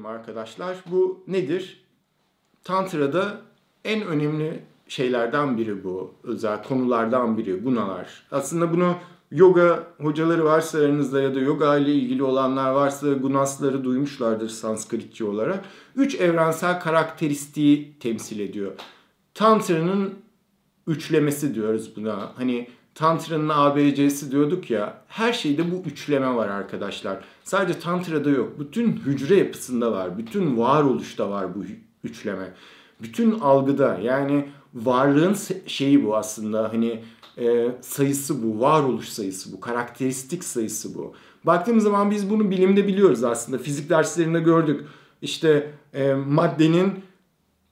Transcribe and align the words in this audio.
geçelim 0.00 0.06
arkadaşlar. 0.06 0.76
Bu 0.90 1.24
nedir? 1.26 1.84
Tantra'da 2.64 3.40
en 3.84 4.02
önemli 4.06 4.62
şeylerden 4.88 5.58
biri 5.58 5.84
bu. 5.84 6.14
Özel 6.24 6.62
konulardan 6.62 7.36
biri 7.38 7.60
gunalar. 7.60 8.26
Aslında 8.30 8.72
bunu 8.72 8.96
yoga 9.30 9.86
hocaları 10.00 10.44
varsa 10.44 10.78
aranızda 10.78 11.20
ya 11.20 11.34
da 11.34 11.40
yoga 11.40 11.76
ile 11.76 11.92
ilgili 11.92 12.22
olanlar 12.22 12.72
varsa 12.72 13.12
gunasları 13.12 13.84
duymuşlardır 13.84 14.48
Sanskritçi 14.48 15.24
olarak. 15.24 15.64
Üç 15.96 16.14
evrensel 16.14 16.80
karakteristiği 16.80 17.98
temsil 18.00 18.40
ediyor. 18.40 18.72
Tantra'nın 19.34 20.14
üçlemesi 20.86 21.54
diyoruz 21.54 21.96
buna. 21.96 22.32
Hani 22.36 22.68
Tantra'nın 23.00 23.48
ABC'si 23.48 24.32
diyorduk 24.32 24.70
ya. 24.70 25.02
Her 25.08 25.32
şeyde 25.32 25.70
bu 25.70 25.82
üçleme 25.86 26.34
var 26.34 26.48
arkadaşlar. 26.48 27.18
Sadece 27.44 27.78
Tantra'da 27.80 28.30
yok. 28.30 28.60
Bütün 28.60 28.92
hücre 28.92 29.36
yapısında 29.36 29.92
var. 29.92 30.18
Bütün 30.18 30.58
varoluşta 30.58 31.30
var 31.30 31.54
bu 31.54 31.64
üçleme. 32.04 32.52
Bütün 33.02 33.40
algıda 33.40 33.98
yani 34.02 34.48
varlığın 34.74 35.36
şeyi 35.66 36.04
bu 36.04 36.16
aslında. 36.16 36.72
Hani 36.72 37.00
e, 37.38 37.68
sayısı 37.80 38.42
bu, 38.42 38.60
varoluş 38.60 39.08
sayısı 39.08 39.52
bu, 39.52 39.60
karakteristik 39.60 40.44
sayısı 40.44 40.94
bu. 40.94 41.14
Baktığımız 41.44 41.84
zaman 41.84 42.10
biz 42.10 42.30
bunu 42.30 42.50
bilimde 42.50 42.86
biliyoruz 42.86 43.24
aslında. 43.24 43.58
Fizik 43.58 43.90
derslerinde 43.90 44.40
gördük. 44.40 44.86
İşte 45.22 45.70
e, 45.94 46.14
maddenin 46.14 46.92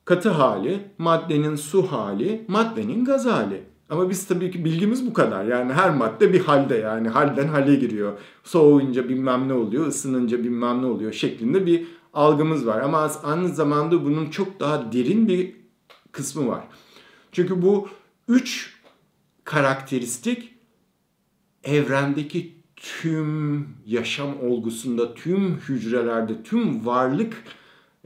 katı 0.05 0.31
hali, 0.31 0.81
maddenin 0.99 1.57
su 1.57 1.93
hali, 1.93 2.45
maddenin 2.49 3.05
gaz 3.05 3.27
hali. 3.27 3.63
Ama 3.91 4.11
biz 4.11 4.27
tabii 4.27 4.51
ki 4.51 4.65
bilgimiz 4.65 5.07
bu 5.07 5.13
kadar. 5.13 5.45
Yani 5.45 5.73
her 5.73 5.95
madde 5.95 6.33
bir 6.33 6.41
halde 6.41 6.75
yani 6.77 7.09
halden 7.09 7.49
hale 7.49 7.75
giriyor. 7.75 8.19
Soğuyunca 8.45 9.09
bilmem 9.09 9.49
ne 9.49 9.53
oluyor, 9.53 9.87
ısınınca 9.87 10.39
bilmem 10.45 10.83
ne 10.83 10.87
oluyor 10.87 11.13
şeklinde 11.13 11.67
bir 11.67 11.87
algımız 12.15 12.67
var. 12.67 12.81
Ama 12.81 13.11
aynı 13.23 13.49
zamanda 13.49 14.05
bunun 14.05 14.31
çok 14.31 14.61
daha 14.61 14.93
derin 14.93 15.29
bir 15.29 15.57
kısmı 16.13 16.49
var. 16.49 16.65
Çünkü 17.33 17.63
bu 17.63 17.89
üç 18.29 18.79
karakteristik 19.45 20.55
evrendeki 21.65 22.55
tüm 22.77 23.69
yaşam 23.87 24.41
olgusunda, 24.43 25.15
tüm 25.15 25.57
hücrelerde, 25.57 26.43
tüm 26.43 26.87
varlık 26.87 27.45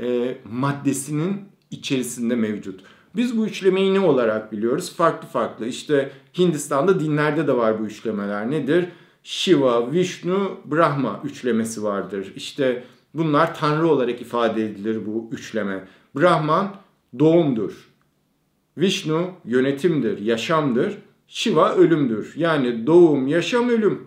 e, 0.00 0.38
maddesinin 0.52 1.40
içerisinde 1.70 2.36
mevcut. 2.36 2.84
Biz 3.16 3.38
bu 3.38 3.46
üçlemeyi 3.46 3.94
ne 3.94 4.00
olarak 4.00 4.52
biliyoruz? 4.52 4.96
Farklı 4.96 5.28
farklı. 5.28 5.66
İşte 5.66 6.10
Hindistan'da 6.38 7.00
dinlerde 7.00 7.46
de 7.46 7.56
var 7.56 7.80
bu 7.80 7.84
üçlemeler. 7.84 8.50
Nedir? 8.50 8.88
Shiva, 9.22 9.92
Vishnu, 9.92 10.60
Brahma 10.64 11.20
üçlemesi 11.24 11.82
vardır. 11.82 12.32
İşte 12.36 12.84
bunlar 13.14 13.54
tanrı 13.54 13.88
olarak 13.88 14.20
ifade 14.20 14.64
edilir 14.64 15.06
bu 15.06 15.28
üçleme. 15.32 15.84
Brahman 16.16 16.74
doğumdur. 17.18 17.92
Vishnu 18.78 19.30
yönetimdir, 19.44 20.18
yaşamdır. 20.18 20.98
Shiva 21.26 21.74
ölümdür. 21.74 22.32
Yani 22.36 22.86
doğum, 22.86 23.26
yaşam, 23.26 23.68
ölüm. 23.68 24.06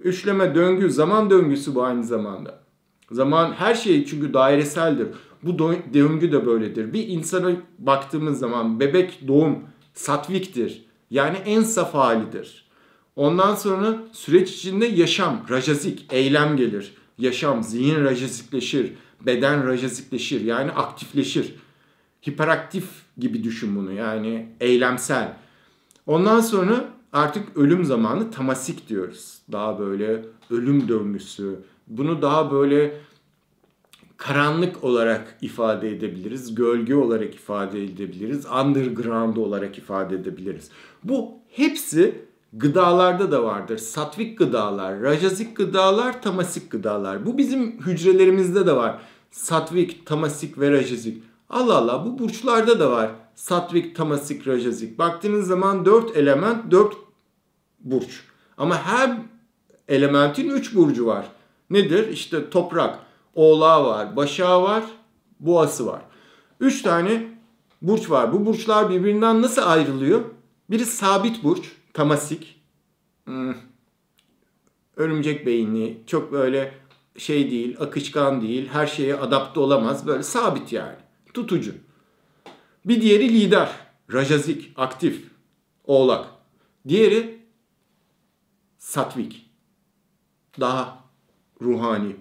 Üçleme 0.00 0.54
döngü, 0.54 0.90
zaman 0.90 1.30
döngüsü 1.30 1.74
bu 1.74 1.82
aynı 1.82 2.04
zamanda. 2.04 2.62
Zaman 3.10 3.52
her 3.52 3.74
şey 3.74 4.04
çünkü 4.06 4.34
daireseldir. 4.34 5.08
Bu 5.42 5.58
döngü 5.94 6.32
de 6.32 6.46
böyledir. 6.46 6.92
Bir 6.92 7.08
insana 7.08 7.52
baktığımız 7.78 8.38
zaman 8.38 8.80
bebek 8.80 9.28
doğum 9.28 9.58
satviktir. 9.94 10.84
Yani 11.10 11.36
en 11.36 11.62
saf 11.62 11.94
halidir. 11.94 12.64
Ondan 13.16 13.54
sonra 13.54 13.98
süreç 14.12 14.50
içinde 14.50 14.86
yaşam, 14.86 15.40
rajazik, 15.50 16.12
eylem 16.12 16.56
gelir. 16.56 16.94
Yaşam, 17.18 17.62
zihin 17.62 18.04
rajazikleşir, 18.04 18.92
beden 19.26 19.66
rajazikleşir 19.66 20.40
yani 20.40 20.72
aktifleşir. 20.72 21.54
Hiperaktif 22.28 22.84
gibi 23.18 23.44
düşün 23.44 23.76
bunu 23.76 23.92
yani 23.92 24.48
eylemsel. 24.60 25.36
Ondan 26.06 26.40
sonra 26.40 26.84
artık 27.12 27.56
ölüm 27.56 27.84
zamanı 27.84 28.30
tamasik 28.30 28.88
diyoruz. 28.88 29.38
Daha 29.52 29.78
böyle 29.78 30.24
ölüm 30.50 30.88
döngüsü. 30.88 31.60
Bunu 31.86 32.22
daha 32.22 32.52
böyle 32.52 33.00
karanlık 34.22 34.84
olarak 34.84 35.36
ifade 35.40 35.90
edebiliriz, 35.90 36.54
gölge 36.54 36.94
olarak 36.94 37.34
ifade 37.34 37.84
edebiliriz, 37.84 38.46
underground 38.46 39.36
olarak 39.36 39.78
ifade 39.78 40.14
edebiliriz. 40.14 40.70
Bu 41.04 41.30
hepsi 41.50 42.24
gıdalarda 42.52 43.32
da 43.32 43.44
vardır. 43.44 43.78
Satvik 43.78 44.38
gıdalar, 44.38 45.00
rajazik 45.00 45.56
gıdalar, 45.56 46.22
tamasik 46.22 46.70
gıdalar. 46.70 47.26
Bu 47.26 47.38
bizim 47.38 47.80
hücrelerimizde 47.86 48.66
de 48.66 48.76
var. 48.76 49.02
Satvik, 49.30 50.06
tamasik 50.06 50.58
ve 50.58 50.70
rajazik. 50.70 51.22
Allah 51.50 51.76
Allah 51.76 52.06
bu 52.06 52.18
burçlarda 52.18 52.80
da 52.80 52.90
var. 52.90 53.10
Satvik, 53.34 53.96
tamasik, 53.96 54.48
rajazik. 54.48 54.98
Baktığınız 54.98 55.46
zaman 55.46 55.84
dört 55.84 56.16
element, 56.16 56.70
dört 56.70 56.94
burç. 57.80 58.20
Ama 58.58 58.76
her 58.76 59.18
elementin 59.88 60.50
üç 60.50 60.74
burcu 60.74 61.06
var. 61.06 61.26
Nedir? 61.70 62.08
İşte 62.08 62.50
toprak, 62.50 62.98
oğlağı 63.34 63.84
var, 63.84 64.16
başağı 64.16 64.62
var, 64.62 64.84
boğası 65.40 65.86
var. 65.86 66.02
Üç 66.60 66.82
tane 66.82 67.28
burç 67.82 68.10
var. 68.10 68.32
Bu 68.32 68.46
burçlar 68.46 68.90
birbirinden 68.90 69.42
nasıl 69.42 69.62
ayrılıyor? 69.62 70.24
Biri 70.70 70.86
sabit 70.86 71.44
burç, 71.44 71.72
tamasik. 71.92 72.62
Hmm. 73.24 73.54
Örümcek 74.96 75.46
beyinli, 75.46 76.02
çok 76.06 76.32
böyle 76.32 76.74
şey 77.16 77.50
değil, 77.50 77.76
akışkan 77.80 78.40
değil, 78.42 78.68
her 78.68 78.86
şeye 78.86 79.16
adapte 79.16 79.60
olamaz. 79.60 80.06
Böyle 80.06 80.22
sabit 80.22 80.72
yani, 80.72 80.96
tutucu. 81.34 81.74
Bir 82.84 83.02
diğeri 83.02 83.28
lider, 83.28 83.70
rajazik, 84.12 84.72
aktif, 84.76 85.24
oğlak. 85.84 86.26
Diğeri 86.88 87.38
satvik, 88.78 89.50
daha 90.60 91.04
ruhani, 91.62 92.16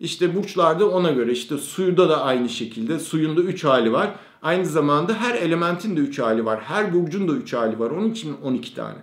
işte 0.00 0.34
burçlarda 0.34 0.90
ona 0.90 1.10
göre 1.10 1.32
işte 1.32 1.58
suyda 1.58 2.08
da 2.08 2.22
aynı 2.22 2.48
şekilde 2.48 2.98
suyun 2.98 3.36
da 3.36 3.40
3 3.40 3.64
hali 3.64 3.92
var. 3.92 4.14
Aynı 4.42 4.66
zamanda 4.66 5.14
her 5.14 5.34
elementin 5.34 5.96
de 5.96 6.00
3 6.00 6.18
hali 6.18 6.44
var. 6.44 6.60
Her 6.60 6.94
burcun 6.94 7.28
da 7.28 7.32
3 7.32 7.52
hali 7.52 7.78
var. 7.78 7.90
Onun 7.90 8.10
için 8.10 8.36
12 8.42 8.74
tane. 8.74 8.98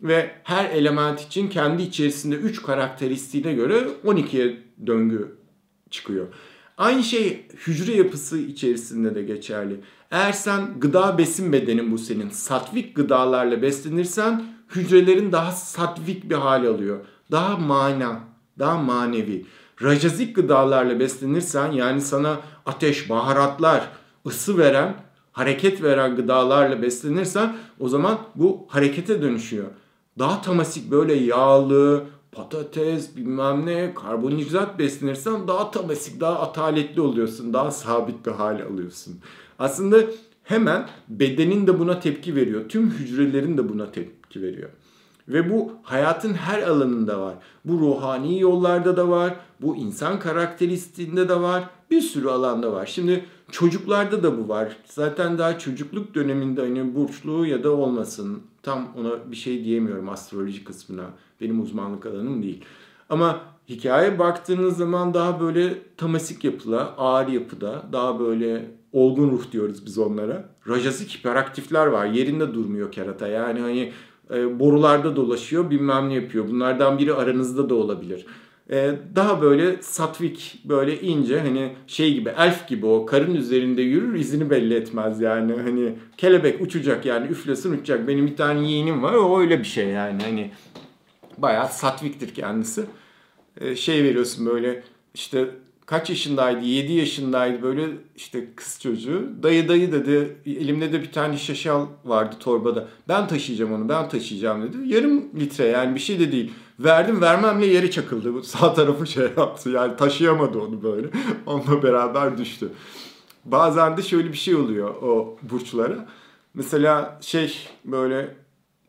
Ve 0.00 0.30
her 0.44 0.70
element 0.70 1.20
için 1.20 1.48
kendi 1.48 1.82
içerisinde 1.82 2.34
3 2.34 2.62
karakteristiğine 2.62 3.52
göre 3.52 3.88
12'ye 4.04 4.62
döngü 4.86 5.36
çıkıyor. 5.90 6.26
Aynı 6.78 7.02
şey 7.02 7.46
hücre 7.66 7.92
yapısı 7.92 8.38
içerisinde 8.38 9.14
de 9.14 9.22
geçerli. 9.22 9.80
Eğer 10.10 10.32
sen 10.32 10.80
gıda 10.80 11.18
besin 11.18 11.52
bedenin 11.52 11.92
bu 11.92 11.98
senin 11.98 12.30
satvik 12.30 12.96
gıdalarla 12.96 13.62
beslenirsen 13.62 14.44
hücrelerin 14.76 15.32
daha 15.32 15.52
satvik 15.52 16.30
bir 16.30 16.34
hal 16.34 16.66
alıyor. 16.66 17.00
Daha 17.30 17.56
mana, 17.56 18.20
daha 18.58 18.78
manevi 18.78 19.46
rajazik 19.82 20.36
gıdalarla 20.36 21.00
beslenirsen 21.00 21.72
yani 21.72 22.00
sana 22.00 22.40
ateş, 22.66 23.10
baharatlar, 23.10 23.88
ısı 24.26 24.58
veren, 24.58 24.94
hareket 25.32 25.82
veren 25.82 26.16
gıdalarla 26.16 26.82
beslenirsen 26.82 27.56
o 27.80 27.88
zaman 27.88 28.18
bu 28.34 28.66
harekete 28.68 29.22
dönüşüyor. 29.22 29.66
Daha 30.18 30.42
tamasik 30.42 30.90
böyle 30.90 31.14
yağlı, 31.14 32.04
patates 32.32 33.16
bilmem 33.16 33.66
ne 33.66 33.94
karbonhidrat 33.94 34.78
beslenirsen 34.78 35.48
daha 35.48 35.70
tamasik, 35.70 36.20
daha 36.20 36.40
ataletli 36.40 37.00
oluyorsun. 37.00 37.52
Daha 37.52 37.70
sabit 37.70 38.26
bir 38.26 38.30
hal 38.30 38.60
alıyorsun. 38.62 39.14
Aslında 39.58 39.96
hemen 40.42 40.88
bedenin 41.08 41.66
de 41.66 41.78
buna 41.78 42.00
tepki 42.00 42.36
veriyor. 42.36 42.68
Tüm 42.68 42.90
hücrelerin 42.90 43.58
de 43.58 43.68
buna 43.68 43.92
tepki 43.92 44.42
veriyor. 44.42 44.70
Ve 45.28 45.50
bu 45.50 45.72
hayatın 45.82 46.34
her 46.34 46.62
alanında 46.62 47.20
var. 47.20 47.34
Bu 47.64 47.80
ruhani 47.80 48.40
yollarda 48.40 48.96
da 48.96 49.08
var. 49.08 49.36
Bu 49.62 49.76
insan 49.76 50.18
karakteristiğinde 50.18 51.28
de 51.28 51.40
var. 51.40 51.64
Bir 51.90 52.00
sürü 52.00 52.28
alanda 52.28 52.72
var. 52.72 52.86
Şimdi 52.86 53.24
çocuklarda 53.50 54.22
da 54.22 54.38
bu 54.38 54.48
var. 54.48 54.76
Zaten 54.84 55.38
daha 55.38 55.58
çocukluk 55.58 56.14
döneminde 56.14 56.60
hani 56.60 56.94
burçluğu 56.94 57.46
ya 57.46 57.64
da 57.64 57.70
olmasın. 57.70 58.42
Tam 58.62 58.88
ona 58.98 59.30
bir 59.30 59.36
şey 59.36 59.64
diyemiyorum 59.64 60.08
astroloji 60.08 60.64
kısmına. 60.64 61.04
Benim 61.40 61.60
uzmanlık 61.60 62.06
alanım 62.06 62.42
değil. 62.42 62.64
Ama 63.10 63.40
hikaye 63.68 64.18
baktığınız 64.18 64.76
zaman 64.76 65.14
daha 65.14 65.40
böyle 65.40 65.78
tamasik 65.96 66.44
yapıda, 66.44 66.98
ağır 66.98 67.28
yapıda, 67.28 67.82
daha 67.92 68.20
böyle 68.20 68.70
olgun 68.92 69.30
ruh 69.30 69.52
diyoruz 69.52 69.86
biz 69.86 69.98
onlara. 69.98 70.48
Rajasik 70.68 71.18
hiperaktifler 71.18 71.86
var. 71.86 72.06
Yerinde 72.06 72.54
durmuyor 72.54 72.92
kerata. 72.92 73.26
Yani 73.26 73.60
hani 73.60 73.92
e, 74.34 74.58
borularda 74.58 75.16
dolaşıyor 75.16 75.70
bilmem 75.70 76.08
ne 76.08 76.14
yapıyor. 76.14 76.48
Bunlardan 76.48 76.98
biri 76.98 77.14
aranızda 77.14 77.68
da 77.70 77.74
olabilir. 77.74 78.26
E, 78.70 78.94
daha 79.14 79.42
böyle 79.42 79.82
satvik 79.82 80.60
böyle 80.64 81.00
ince 81.00 81.40
hani 81.40 81.72
şey 81.86 82.14
gibi 82.14 82.32
elf 82.38 82.68
gibi 82.68 82.86
o 82.86 83.06
karın 83.06 83.34
üzerinde 83.34 83.82
yürür 83.82 84.14
izini 84.14 84.50
belli 84.50 84.74
etmez 84.74 85.20
yani 85.20 85.52
hani 85.52 85.94
kelebek 86.16 86.60
uçacak 86.60 87.06
yani 87.06 87.26
üflesin 87.26 87.72
uçacak 87.72 88.08
benim 88.08 88.26
bir 88.26 88.36
tane 88.36 88.70
yeğenim 88.70 89.02
var 89.02 89.12
o 89.12 89.40
öyle 89.40 89.58
bir 89.58 89.64
şey 89.64 89.88
yani 89.88 90.22
hani 90.22 90.50
bayağı 91.38 91.68
satviktir 91.68 92.34
kendisi 92.34 92.84
e, 93.60 93.76
şey 93.76 94.04
veriyorsun 94.04 94.46
böyle 94.46 94.82
işte 95.14 95.48
kaç 95.86 96.10
yaşındaydı? 96.10 96.64
7 96.64 96.92
yaşındaydı 96.92 97.62
böyle 97.62 97.88
işte 98.16 98.46
kız 98.56 98.80
çocuğu. 98.82 99.28
Dayı 99.42 99.68
dayı 99.68 99.92
dedi. 99.92 100.36
Elimde 100.46 100.92
de 100.92 101.02
bir 101.02 101.12
tane 101.12 101.38
şaşal 101.38 101.86
vardı 102.04 102.36
torbada. 102.40 102.88
Ben 103.08 103.28
taşıyacağım 103.28 103.72
onu 103.72 103.88
ben 103.88 104.08
taşıyacağım 104.08 104.62
dedi. 104.62 104.76
Yarım 104.84 105.24
litre 105.40 105.64
yani 105.64 105.94
bir 105.94 106.00
şey 106.00 106.20
de 106.20 106.32
değil. 106.32 106.52
Verdim 106.78 107.20
vermemle 107.20 107.66
yere 107.66 107.90
çakıldı. 107.90 108.42
Sağ 108.42 108.74
tarafı 108.74 109.06
şey 109.06 109.28
yaptı 109.36 109.70
yani 109.70 109.96
taşıyamadı 109.96 110.58
onu 110.58 110.82
böyle. 110.82 111.08
Onunla 111.46 111.82
beraber 111.82 112.38
düştü. 112.38 112.68
Bazen 113.44 113.96
de 113.96 114.02
şöyle 114.02 114.32
bir 114.32 114.36
şey 114.36 114.54
oluyor 114.54 114.94
o 115.02 115.38
burçlara. 115.42 116.06
Mesela 116.54 117.18
şey 117.20 117.68
böyle 117.84 118.34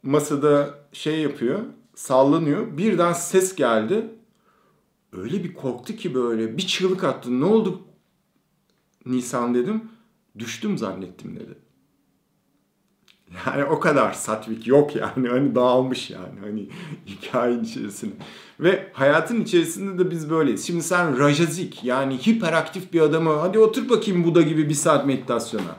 masada 0.03 0.69
şey 0.94 1.19
yapıyor 1.19 1.59
sallanıyor. 1.95 2.77
Birden 2.77 3.13
ses 3.13 3.55
geldi 3.55 4.05
öyle 5.17 5.43
bir 5.43 5.53
korktu 5.53 5.95
ki 5.95 6.15
böyle 6.15 6.57
bir 6.57 6.67
çığlık 6.67 7.03
attı. 7.03 7.39
Ne 7.39 7.45
oldu 7.45 7.81
Nisan 9.05 9.53
dedim. 9.53 9.81
Düştüm 10.39 10.77
zannettim 10.77 11.35
dedi. 11.39 11.57
Yani 13.45 13.63
o 13.63 13.79
kadar 13.79 14.13
satvik 14.13 14.67
yok 14.67 14.95
yani. 14.95 15.29
Hani 15.29 15.55
dağılmış 15.55 16.09
yani 16.09 16.39
hani 16.41 16.69
hikayenin 17.07 17.63
içerisinde. 17.63 18.13
Ve 18.59 18.89
hayatın 18.93 19.41
içerisinde 19.41 20.05
de 20.05 20.11
biz 20.11 20.29
böyleyiz. 20.29 20.67
Şimdi 20.67 20.83
sen 20.83 21.19
rajazik 21.19 21.83
yani 21.83 22.17
hiperaktif 22.17 22.93
bir 22.93 23.01
adamı 23.01 23.33
hadi 23.33 23.59
otur 23.59 23.89
bakayım 23.89 24.23
Buda 24.23 24.41
gibi 24.41 24.69
bir 24.69 24.73
saat 24.73 25.05
meditasyona. 25.05 25.75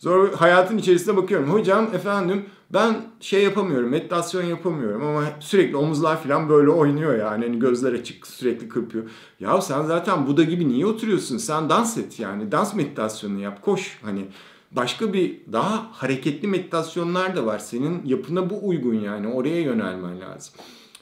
Sonra 0.00 0.40
hayatın 0.40 0.78
içerisine 0.78 1.16
bakıyorum. 1.16 1.52
Hocam 1.52 1.88
efendim 1.94 2.44
ben 2.72 2.96
şey 3.20 3.42
yapamıyorum, 3.42 3.90
meditasyon 3.90 4.42
yapamıyorum 4.42 5.06
ama 5.06 5.24
sürekli 5.40 5.76
omuzlar 5.76 6.22
falan 6.22 6.48
böyle 6.48 6.70
oynuyor 6.70 7.18
yani. 7.18 7.44
Hani 7.44 7.58
gözler 7.58 7.92
açık 7.92 8.26
sürekli 8.26 8.68
kırpıyor. 8.68 9.04
Ya 9.40 9.60
sen 9.60 9.82
zaten 9.82 10.26
Buda 10.26 10.44
gibi 10.44 10.68
niye 10.68 10.86
oturuyorsun? 10.86 11.36
Sen 11.38 11.70
dans 11.70 11.98
et 11.98 12.20
yani. 12.20 12.52
Dans 12.52 12.74
meditasyonu 12.74 13.40
yap, 13.40 13.62
koş. 13.62 13.98
Hani 14.02 14.26
başka 14.72 15.12
bir 15.12 15.40
daha 15.52 15.86
hareketli 15.92 16.48
meditasyonlar 16.48 17.36
da 17.36 17.46
var. 17.46 17.58
Senin 17.58 18.02
yapına 18.04 18.50
bu 18.50 18.68
uygun 18.68 18.94
yani. 18.94 19.28
Oraya 19.28 19.60
yönelmen 19.60 20.20
lazım. 20.20 20.54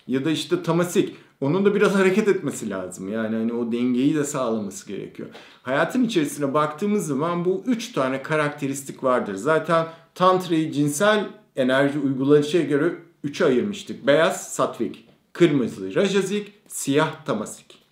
Ya 0.06 0.24
da 0.24 0.30
işte 0.30 0.62
tamasik. 0.62 1.16
Onun 1.40 1.64
da 1.64 1.74
biraz 1.74 1.94
hareket 1.94 2.28
etmesi 2.28 2.70
lazım. 2.70 3.12
Yani 3.12 3.36
hani 3.36 3.52
o 3.52 3.72
dengeyi 3.72 4.14
de 4.14 4.24
sağlaması 4.24 4.88
gerekiyor. 4.88 5.28
Hayatın 5.62 6.04
içerisine 6.04 6.54
baktığımız 6.54 7.06
zaman 7.06 7.44
bu 7.44 7.62
üç 7.66 7.92
tane 7.92 8.22
karakteristik 8.22 9.04
vardır. 9.04 9.34
Zaten 9.34 9.86
Tantra'yı 10.14 10.72
cinsel 10.72 11.28
enerji 11.56 11.98
uygulanışa 11.98 12.60
göre 12.60 12.94
üçe 13.24 13.44
ayırmıştık. 13.44 14.06
Beyaz, 14.06 14.54
satvik, 14.54 15.08
kırmızı, 15.32 15.94
rajazik, 15.94 16.52
siyah, 16.68 17.24
tamasik. 17.24 17.82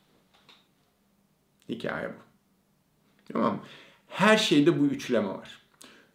Hikaye 1.68 2.08
bu. 2.08 2.26
Tamam 3.32 3.60
Her 4.08 4.36
şeyde 4.36 4.80
bu 4.80 4.84
üçleme 4.84 5.28
var. 5.28 5.60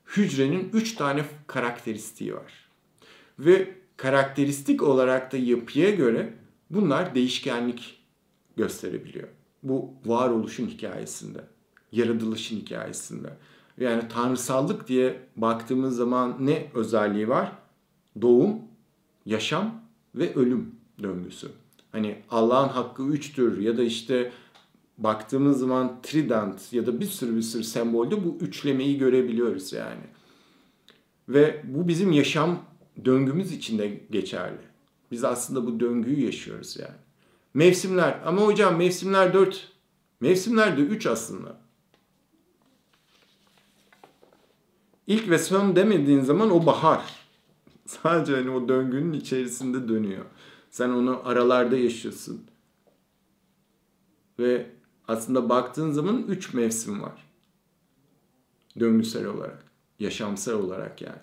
Hücrenin 0.05 0.69
üç 0.73 0.95
tane 0.95 1.25
karakteristiği 1.47 2.35
var. 2.35 2.69
Ve 3.39 3.75
karakteristik 3.97 4.83
olarak 4.83 5.31
da 5.31 5.37
yapıya 5.37 5.89
göre 5.89 6.33
bunlar 6.73 7.15
değişkenlik 7.15 8.03
gösterebiliyor. 8.57 9.27
Bu 9.63 9.93
varoluşun 10.05 10.67
hikayesinde, 10.67 11.43
yaratılışın 11.91 12.55
hikayesinde. 12.55 13.37
Yani 13.77 14.07
tanrısallık 14.07 14.87
diye 14.87 15.19
baktığımız 15.35 15.95
zaman 15.95 16.37
ne 16.39 16.71
özelliği 16.73 17.29
var? 17.29 17.51
Doğum, 18.21 18.55
yaşam 19.25 19.81
ve 20.15 20.35
ölüm 20.35 20.75
döngüsü. 21.03 21.47
Hani 21.91 22.15
Allah'ın 22.29 22.69
hakkı 22.69 23.03
üçtür 23.03 23.59
ya 23.59 23.77
da 23.77 23.83
işte 23.83 24.31
baktığımız 24.97 25.59
zaman 25.59 26.01
trident 26.03 26.73
ya 26.73 26.85
da 26.85 26.99
bir 26.99 27.05
sürü 27.05 27.35
bir 27.35 27.41
sürü 27.41 27.63
sembolde 27.63 28.25
bu 28.25 28.37
üçlemeyi 28.41 28.97
görebiliyoruz 28.97 29.73
yani. 29.73 30.03
Ve 31.29 31.61
bu 31.63 31.87
bizim 31.87 32.11
yaşam 32.11 32.59
döngümüz 33.05 33.51
içinde 33.51 34.01
geçerli. 34.11 34.70
Biz 35.11 35.23
aslında 35.23 35.65
bu 35.65 35.79
döngüyü 35.79 36.25
yaşıyoruz 36.25 36.77
yani. 36.79 36.95
Mevsimler 37.53 38.19
ama 38.25 38.41
hocam 38.41 38.77
mevsimler 38.77 39.33
dört. 39.33 39.71
Mevsimler 40.19 40.77
de 40.77 40.81
üç 40.81 41.05
aslında. 41.05 41.61
İlk 45.07 45.29
ve 45.29 45.37
son 45.37 45.75
demediğin 45.75 46.21
zaman 46.21 46.51
o 46.51 46.65
bahar. 46.65 47.01
Sadece 47.85 48.35
hani 48.35 48.49
o 48.49 48.67
döngünün 48.67 49.13
içerisinde 49.13 49.87
dönüyor. 49.87 50.25
Sen 50.69 50.89
onu 50.89 51.21
aralarda 51.25 51.77
yaşıyorsun. 51.77 52.45
Ve 54.39 54.69
aslında 55.07 55.49
baktığın 55.49 55.91
zaman 55.91 56.23
üç 56.27 56.53
mevsim 56.53 57.01
var. 57.01 57.27
Döngüsel 58.79 59.25
olarak. 59.25 59.63
Yaşamsal 59.99 60.53
olarak 60.53 61.01
yani. 61.01 61.21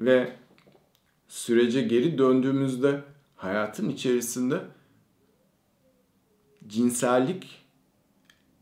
Ve 0.00 0.36
sürece 1.32 1.82
geri 1.82 2.18
döndüğümüzde 2.18 3.00
hayatın 3.36 3.88
içerisinde 3.88 4.60
cinsellik 6.66 7.64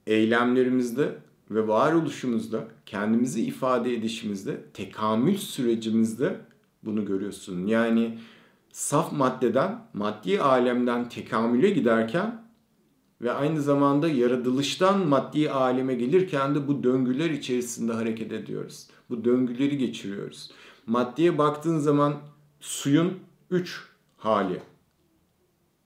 eylemlerimizde 0.06 1.18
ve 1.50 1.68
varoluşumuzda, 1.68 2.68
kendimizi 2.86 3.42
ifade 3.42 3.94
edişimizde, 3.94 4.62
tekamül 4.74 5.36
sürecimizde 5.36 6.40
bunu 6.82 7.04
görüyorsun. 7.04 7.66
Yani 7.66 8.18
saf 8.72 9.12
maddeden, 9.12 9.84
maddi 9.92 10.40
alemden 10.40 11.08
tekamüle 11.08 11.70
giderken 11.70 12.44
ve 13.20 13.32
aynı 13.32 13.62
zamanda 13.62 14.08
yaratılıştan 14.08 15.06
maddi 15.06 15.50
aleme 15.50 15.94
gelirken 15.94 16.54
de 16.54 16.68
bu 16.68 16.82
döngüler 16.82 17.30
içerisinde 17.30 17.92
hareket 17.92 18.32
ediyoruz. 18.32 18.86
Bu 19.10 19.24
döngüleri 19.24 19.78
geçiriyoruz. 19.78 20.50
Maddiye 20.86 21.38
baktığın 21.38 21.78
zaman 21.78 22.29
suyun 22.60 23.18
üç 23.50 23.84
hali. 24.16 24.62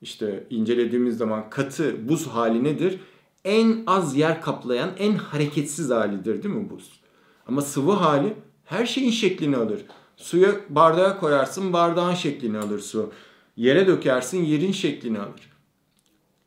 İşte 0.03 0.47
incelediğimiz 0.51 1.17
zaman 1.17 1.51
katı 1.51 2.09
buz 2.09 2.27
hali 2.27 2.65
nedir? 2.65 3.01
en 3.45 3.85
az 3.87 4.17
yer 4.17 4.43
kaplayan 4.43 4.91
en 4.99 5.15
hareketsiz 5.15 5.91
halidir 5.91 6.43
değil 6.43 6.55
mi 6.55 6.71
buz? 6.71 7.01
Ama 7.47 7.63
sıvı 7.63 7.93
hali 7.93 8.35
her 8.65 8.87
şeyin 8.87 9.11
şeklini 9.11 9.57
alır. 9.57 9.85
Suya 10.17 10.51
bardağa 10.69 11.19
koyarsın 11.21 11.73
bardağın 11.73 12.15
şeklini 12.15 12.59
alır 12.59 12.79
su. 12.79 13.13
Yere 13.57 13.87
dökersin 13.87 14.45
yerin 14.45 14.73
şeklini 14.73 15.19
alır. 15.19 15.53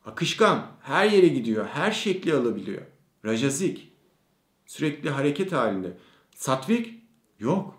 Akışkan 0.04 0.66
her 0.80 1.10
yere 1.10 1.28
gidiyor. 1.28 1.66
Her 1.66 1.92
şekli 1.92 2.34
alabiliyor. 2.34 2.82
Rajazik 3.24 3.92
sürekli 4.66 5.10
hareket 5.10 5.52
halinde. 5.52 5.96
Satvik 6.34 6.94
yok. 7.38 7.77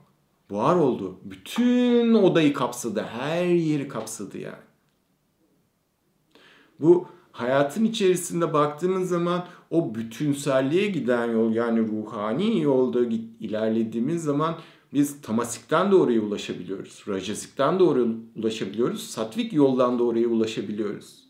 Buhar 0.50 0.76
oldu. 0.76 1.20
Bütün 1.24 2.14
odayı 2.14 2.54
kapsadı. 2.54 3.02
Her 3.02 3.46
yeri 3.46 3.88
kapsadı 3.88 4.38
yani. 4.38 4.64
Bu 6.80 7.08
hayatın 7.32 7.86
içerisinde 7.86 8.54
baktığımız 8.54 9.10
zaman 9.10 9.46
o 9.70 9.96
bütünselliğe 9.96 10.88
giden 10.88 11.32
yol 11.32 11.54
yani 11.54 11.80
ruhani 11.80 12.62
yolda 12.62 13.00
ilerlediğimiz 13.40 14.24
zaman 14.24 14.56
biz 14.94 15.22
tamasikten 15.22 15.92
de 15.92 15.96
oraya 15.96 16.22
ulaşabiliyoruz. 16.22 17.04
Rajasikten 17.08 17.80
de 17.80 17.84
oraya 17.84 18.06
ulaşabiliyoruz. 18.36 19.04
Satvik 19.04 19.54
yoldan 19.54 20.00
da 20.00 20.04
oraya 20.04 20.28
ulaşabiliyoruz. 20.28 21.29